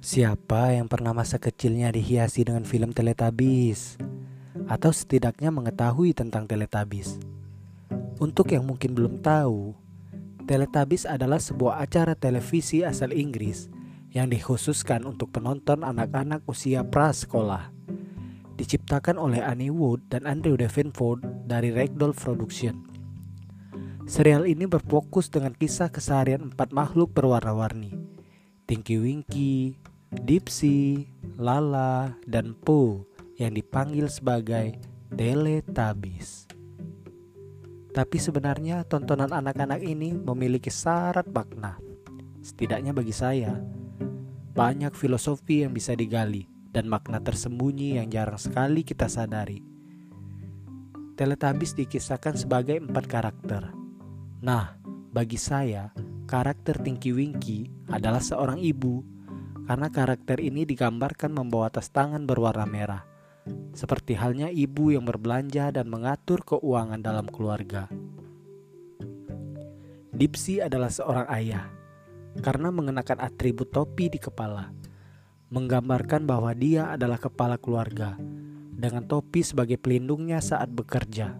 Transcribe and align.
Siapa 0.00 0.72
yang 0.72 0.88
pernah 0.88 1.12
masa 1.12 1.36
kecilnya 1.36 1.92
dihiasi 1.92 2.48
dengan 2.48 2.64
film 2.64 2.96
Teletubbies? 2.96 4.00
Atau 4.64 4.96
setidaknya 4.96 5.52
mengetahui 5.52 6.16
tentang 6.16 6.48
Teletubbies? 6.48 7.20
Untuk 8.16 8.48
yang 8.48 8.64
mungkin 8.64 8.96
belum 8.96 9.20
tahu, 9.20 9.76
Teletubbies 10.48 11.04
adalah 11.04 11.36
sebuah 11.36 11.84
acara 11.84 12.16
televisi 12.16 12.80
asal 12.80 13.12
Inggris 13.12 13.68
yang 14.08 14.32
dikhususkan 14.32 15.04
untuk 15.04 15.36
penonton 15.36 15.84
anak-anak 15.84 16.48
usia 16.48 16.80
prasekolah. 16.80 17.68
Diciptakan 18.56 19.20
oleh 19.20 19.44
Annie 19.44 19.68
Wood 19.68 20.08
dan 20.08 20.24
Andrew 20.24 20.56
Davenport 20.56 21.44
dari 21.44 21.76
Ragdoll 21.76 22.16
Production. 22.16 22.88
Serial 24.08 24.48
ini 24.48 24.64
berfokus 24.64 25.28
dengan 25.28 25.52
kisah 25.52 25.92
keseharian 25.92 26.48
empat 26.48 26.72
makhluk 26.72 27.12
berwarna-warni. 27.12 28.00
Tinky 28.64 29.02
Winky, 29.02 29.76
Dipsy, 30.10 31.06
Lala, 31.38 32.18
dan 32.26 32.58
Po 32.58 33.06
yang 33.38 33.54
dipanggil 33.54 34.10
sebagai 34.10 34.74
Teletubbies. 35.14 36.50
Tapi 37.94 38.18
sebenarnya 38.18 38.82
tontonan 38.90 39.30
anak-anak 39.30 39.78
ini 39.86 40.18
memiliki 40.18 40.66
syarat 40.66 41.30
makna. 41.30 41.78
Setidaknya 42.42 42.90
bagi 42.90 43.14
saya, 43.14 43.54
banyak 44.50 44.98
filosofi 44.98 45.62
yang 45.62 45.70
bisa 45.70 45.94
digali 45.94 46.42
dan 46.74 46.90
makna 46.90 47.22
tersembunyi 47.22 48.02
yang 48.02 48.10
jarang 48.10 48.38
sekali 48.42 48.82
kita 48.82 49.06
sadari. 49.06 49.62
Teletubbies 51.14 51.78
dikisahkan 51.78 52.34
sebagai 52.34 52.82
empat 52.82 53.06
karakter. 53.06 53.70
Nah, 54.42 54.74
bagi 55.14 55.38
saya, 55.38 55.94
karakter 56.26 56.82
Tinky 56.82 57.14
Winky 57.14 57.70
adalah 57.94 58.18
seorang 58.18 58.58
ibu 58.58 59.19
karena 59.70 59.86
karakter 59.86 60.42
ini 60.42 60.66
digambarkan 60.66 61.30
membawa 61.30 61.70
tas 61.70 61.94
tangan 61.94 62.26
berwarna 62.26 62.66
merah, 62.66 63.06
seperti 63.70 64.18
halnya 64.18 64.50
ibu 64.50 64.90
yang 64.90 65.06
berbelanja 65.06 65.70
dan 65.70 65.86
mengatur 65.86 66.42
keuangan 66.42 66.98
dalam 66.98 67.30
keluarga. 67.30 67.86
Dipsy 70.10 70.58
adalah 70.58 70.90
seorang 70.90 71.30
ayah 71.30 71.70
karena 72.42 72.74
mengenakan 72.74 73.22
atribut 73.22 73.70
topi 73.70 74.10
di 74.10 74.18
kepala, 74.18 74.74
menggambarkan 75.54 76.26
bahwa 76.26 76.50
dia 76.50 76.90
adalah 76.90 77.22
kepala 77.22 77.54
keluarga 77.54 78.18
dengan 78.74 79.06
topi 79.06 79.46
sebagai 79.46 79.78
pelindungnya 79.78 80.42
saat 80.42 80.66
bekerja. 80.66 81.38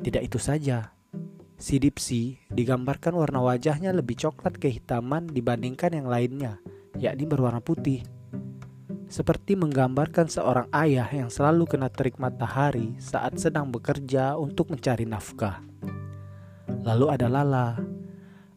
Tidak 0.00 0.24
itu 0.24 0.40
saja, 0.40 0.96
si 1.60 1.76
Dipsy 1.76 2.40
digambarkan 2.48 3.12
warna 3.12 3.44
wajahnya 3.44 3.92
lebih 3.92 4.16
coklat 4.24 4.56
kehitaman 4.56 5.28
dibandingkan 5.28 5.92
yang 5.92 6.08
lainnya 6.08 6.64
yakni 6.96 7.28
berwarna 7.28 7.60
putih. 7.60 8.04
Seperti 9.06 9.54
menggambarkan 9.54 10.26
seorang 10.26 10.66
ayah 10.74 11.06
yang 11.06 11.30
selalu 11.30 11.62
kena 11.70 11.86
terik 11.86 12.18
matahari 12.18 12.98
saat 12.98 13.38
sedang 13.38 13.70
bekerja 13.70 14.34
untuk 14.34 14.74
mencari 14.74 15.06
nafkah. 15.06 15.62
Lalu 16.82 17.06
ada 17.14 17.30
Lala, 17.30 17.78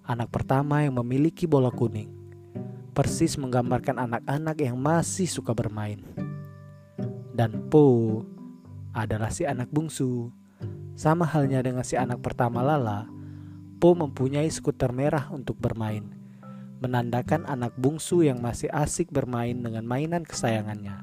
anak 0.10 0.34
pertama 0.34 0.82
yang 0.82 0.98
memiliki 0.98 1.46
bola 1.46 1.70
kuning. 1.70 2.10
Persis 2.98 3.38
menggambarkan 3.38 4.02
anak-anak 4.02 4.58
yang 4.58 4.76
masih 4.82 5.30
suka 5.30 5.54
bermain. 5.54 6.02
Dan 7.30 7.70
Po 7.70 8.26
adalah 8.92 9.30
si 9.30 9.46
anak 9.46 9.70
bungsu. 9.70 10.34
Sama 10.98 11.24
halnya 11.24 11.64
dengan 11.64 11.86
si 11.86 11.96
anak 11.96 12.20
pertama 12.26 12.66
Lala, 12.66 13.06
Po 13.78 13.94
mempunyai 13.96 14.50
skuter 14.50 14.92
merah 14.92 15.30
untuk 15.32 15.56
bermain 15.62 16.19
menandakan 16.80 17.44
anak 17.44 17.76
bungsu 17.76 18.24
yang 18.24 18.40
masih 18.40 18.72
asik 18.72 19.12
bermain 19.12 19.60
dengan 19.60 19.84
mainan 19.84 20.24
kesayangannya. 20.24 20.96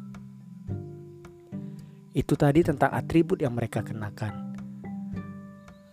Itu 2.16 2.32
tadi 2.32 2.64
tentang 2.64 2.96
atribut 2.96 3.44
yang 3.44 3.52
mereka 3.52 3.84
kenakan. 3.84 4.56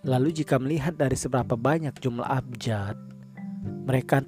Lalu 0.07 0.43
jika 0.43 0.55
melihat 0.59 0.95
dari 0.95 1.19
seberapa 1.19 1.59
banyak 1.59 1.99
jumlah 1.99 2.27
abjad, 2.27 2.95
mereka 3.83 4.23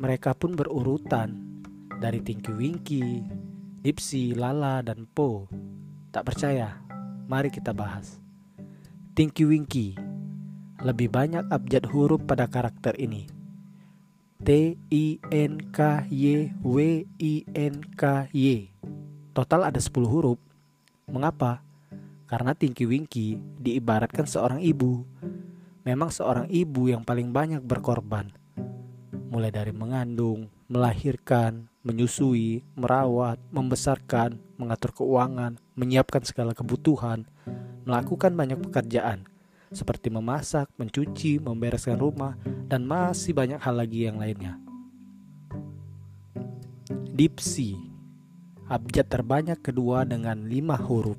mereka 0.00 0.32
pun 0.32 0.56
berurutan 0.56 1.36
dari 2.00 2.20
Tinky 2.24 2.52
Winky, 2.52 3.24
Dipsy, 3.84 4.32
Lala, 4.32 4.80
dan 4.80 5.04
Po. 5.04 5.48
Tak 6.12 6.32
percaya? 6.32 6.80
Mari 7.28 7.52
kita 7.52 7.76
bahas. 7.76 8.20
Tinky 9.12 9.44
Winky 9.44 9.96
lebih 10.84 11.08
banyak 11.12 11.48
abjad 11.48 11.88
huruf 11.88 12.20
pada 12.28 12.44
karakter 12.44 12.92
ini 13.00 13.33
T 14.44 14.76
I 14.92 15.24
N 15.32 15.72
K 15.72 16.04
Y 16.12 16.52
W 16.60 16.78
I 17.16 17.34
N 17.56 17.80
K 17.96 18.28
Y. 18.28 18.68
Total 19.32 19.72
ada 19.72 19.80
10 19.80 20.04
huruf. 20.04 20.36
Mengapa? 21.08 21.64
Karena 22.28 22.52
Tinky 22.52 22.84
Winky 22.84 23.40
diibaratkan 23.40 24.28
seorang 24.28 24.60
ibu. 24.60 25.00
Memang 25.88 26.12
seorang 26.12 26.52
ibu 26.52 26.92
yang 26.92 27.08
paling 27.08 27.32
banyak 27.32 27.64
berkorban. 27.64 28.36
Mulai 29.32 29.48
dari 29.48 29.72
mengandung, 29.72 30.52
melahirkan, 30.68 31.72
menyusui, 31.80 32.68
merawat, 32.76 33.40
membesarkan, 33.48 34.44
mengatur 34.60 34.92
keuangan, 34.92 35.56
menyiapkan 35.72 36.20
segala 36.20 36.52
kebutuhan, 36.52 37.24
melakukan 37.88 38.36
banyak 38.36 38.60
pekerjaan 38.60 39.24
seperti 39.74 40.08
memasak, 40.08 40.70
mencuci, 40.78 41.42
membereskan 41.42 41.98
rumah, 41.98 42.38
dan 42.70 42.86
masih 42.86 43.34
banyak 43.34 43.58
hal 43.58 43.74
lagi 43.74 44.06
yang 44.06 44.22
lainnya. 44.22 44.56
Dipsy, 47.14 47.74
abjad 48.70 49.10
terbanyak 49.10 49.58
kedua 49.60 50.06
dengan 50.06 50.46
lima 50.46 50.78
huruf. 50.78 51.18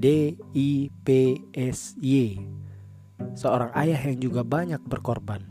D 0.00 0.32
I 0.56 0.88
P 1.04 1.38
S 1.52 1.92
Y. 2.00 2.40
Seorang 3.36 3.68
ayah 3.76 4.00
yang 4.00 4.16
juga 4.16 4.40
banyak 4.40 4.80
berkorban, 4.88 5.44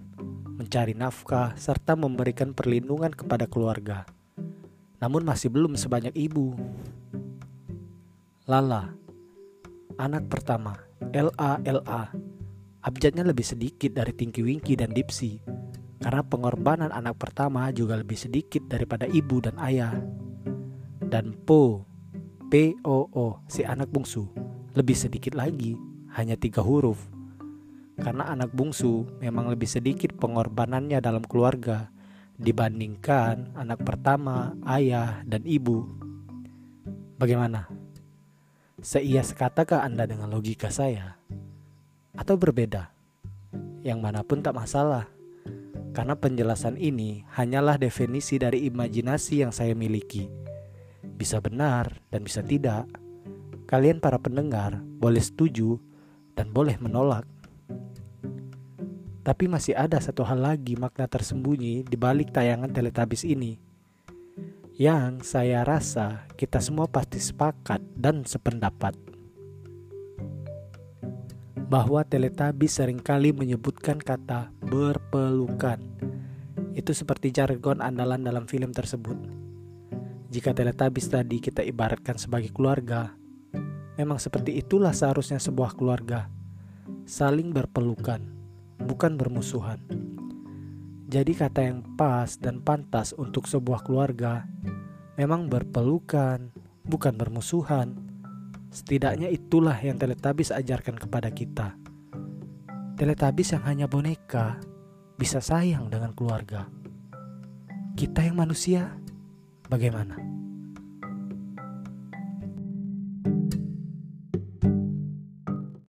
mencari 0.58 0.98
nafkah 0.98 1.54
serta 1.54 1.94
memberikan 1.94 2.58
perlindungan 2.58 3.14
kepada 3.14 3.46
keluarga. 3.46 4.10
Namun 4.98 5.22
masih 5.22 5.54
belum 5.54 5.78
sebanyak 5.78 6.18
ibu. 6.18 6.58
Lala, 8.50 8.90
anak 10.02 10.26
pertama 10.34 10.89
LA 11.14 11.52
LA. 11.66 12.02
Abjadnya 12.86 13.26
lebih 13.26 13.44
sedikit 13.44 13.92
dari 13.98 14.14
Tinky 14.16 14.46
Winky 14.46 14.78
dan 14.78 14.94
Dipsy 14.94 15.42
karena 16.00 16.24
pengorbanan 16.24 16.96
anak 16.96 17.20
pertama 17.20 17.68
juga 17.76 18.00
lebih 18.00 18.16
sedikit 18.16 18.64
daripada 18.72 19.04
ibu 19.10 19.44
dan 19.44 19.60
ayah. 19.60 19.94
Dan 21.04 21.36
Po, 21.44 21.84
P 22.48 22.78
O 22.88 23.10
O, 23.12 23.42
si 23.52 23.68
anak 23.68 23.92
bungsu, 23.92 24.30
lebih 24.78 24.96
sedikit 24.96 25.36
lagi, 25.36 25.76
hanya 26.16 26.38
tiga 26.40 26.64
huruf. 26.64 27.02
Karena 28.00 28.32
anak 28.32 28.56
bungsu 28.56 29.10
memang 29.20 29.52
lebih 29.52 29.68
sedikit 29.68 30.16
pengorbanannya 30.16 31.04
dalam 31.04 31.26
keluarga 31.28 31.92
dibandingkan 32.40 33.60
anak 33.60 33.84
pertama, 33.84 34.56
ayah, 34.64 35.20
dan 35.28 35.44
ibu. 35.44 35.84
Bagaimana? 37.20 37.79
Seia 38.80 39.20
sekatakah 39.20 39.84
Anda 39.84 40.08
dengan 40.08 40.32
logika 40.32 40.72
saya? 40.72 41.20
Atau 42.16 42.40
berbeda? 42.40 42.96
Yang 43.84 44.00
mana 44.00 44.24
pun 44.24 44.40
tak 44.40 44.56
masalah. 44.56 45.12
Karena 45.92 46.16
penjelasan 46.16 46.80
ini 46.80 47.28
hanyalah 47.36 47.76
definisi 47.76 48.40
dari 48.40 48.64
imajinasi 48.72 49.44
yang 49.44 49.52
saya 49.52 49.76
miliki. 49.76 50.32
Bisa 51.04 51.44
benar 51.44 52.00
dan 52.08 52.24
bisa 52.24 52.40
tidak. 52.40 52.88
Kalian 53.68 54.00
para 54.00 54.16
pendengar 54.16 54.80
boleh 54.80 55.20
setuju 55.20 55.76
dan 56.40 56.56
boleh 56.56 56.80
menolak. 56.80 57.28
Tapi 59.28 59.52
masih 59.52 59.76
ada 59.76 60.00
satu 60.00 60.24
hal 60.24 60.40
lagi 60.40 60.80
makna 60.80 61.04
tersembunyi 61.04 61.84
di 61.84 62.00
balik 62.00 62.32
tayangan 62.32 62.72
Teletubbies 62.72 63.28
ini 63.28 63.60
yang 64.80 65.20
saya 65.28 65.68
rasa 65.68 66.24
kita 66.40 66.64
semua 66.64 66.88
pasti 66.88 67.20
sepakat 67.20 67.84
dan 68.00 68.24
sependapat 68.24 68.96
bahwa 71.68 72.00
Teletubbies 72.08 72.80
sering 72.80 73.04
kali 73.04 73.36
menyebutkan 73.36 74.00
kata 74.00 74.56
berpelukan. 74.64 75.84
Itu 76.80 76.96
seperti 76.96 77.36
jargon 77.36 77.84
andalan 77.84 78.24
dalam 78.24 78.48
film 78.48 78.72
tersebut. 78.72 79.20
Jika 80.32 80.56
Teletubbies 80.56 81.12
tadi 81.12 81.44
kita 81.44 81.60
ibaratkan 81.60 82.16
sebagai 82.16 82.56
keluarga, 82.56 83.20
memang 84.00 84.16
seperti 84.16 84.64
itulah 84.64 84.96
seharusnya 84.96 85.44
sebuah 85.44 85.76
keluarga. 85.76 86.32
Saling 87.04 87.52
berpelukan, 87.52 88.24
bukan 88.80 89.20
bermusuhan. 89.20 89.84
Jadi 91.10 91.34
kata 91.34 91.66
yang 91.66 91.82
pas 91.98 92.38
dan 92.38 92.62
pantas 92.62 93.18
untuk 93.18 93.50
sebuah 93.50 93.82
keluarga 93.82 94.46
memang 95.18 95.50
berpelukan, 95.50 96.54
bukan 96.86 97.14
bermusuhan. 97.18 97.98
Setidaknya 98.70 99.34
itulah 99.34 99.74
yang 99.82 99.98
Teletubbies 99.98 100.54
ajarkan 100.54 101.02
kepada 101.02 101.34
kita. 101.34 101.74
Teletubbies 102.94 103.58
yang 103.58 103.66
hanya 103.66 103.90
boneka 103.90 104.62
bisa 105.18 105.42
sayang 105.42 105.90
dengan 105.90 106.14
keluarga. 106.14 106.70
Kita 107.98 108.22
yang 108.22 108.38
manusia 108.38 108.94
Bagaimana? 109.70 110.39